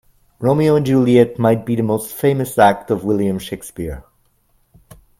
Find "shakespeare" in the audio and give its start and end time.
3.37-4.03